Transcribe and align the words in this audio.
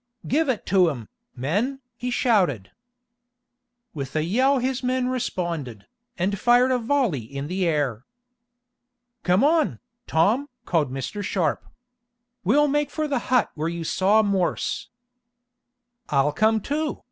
"Give 0.27 0.49
it 0.49 0.65
to 0.65 0.89
'em, 0.89 1.09
men!" 1.35 1.79
he 1.95 2.09
shouted. 2.09 2.71
With 3.93 4.15
a 4.15 4.23
yell 4.23 4.57
his 4.57 4.81
men 4.81 5.09
responded, 5.09 5.85
and 6.17 6.39
fired 6.39 6.71
a 6.71 6.79
volley 6.79 7.19
in 7.21 7.45
the 7.45 7.67
air. 7.67 8.05
"Come 9.21 9.43
on, 9.43 9.77
Tom!" 10.07 10.49
called 10.65 10.91
Mr. 10.91 11.23
Sharp. 11.23 11.63
"We'll 12.43 12.67
make 12.67 12.89
for 12.89 13.07
the 13.07 13.19
hut 13.29 13.51
where 13.53 13.69
you 13.69 13.83
saw 13.83 14.23
Morse." 14.23 14.89
"I'll 16.09 16.31
come 16.31 16.61
too! 16.61 16.99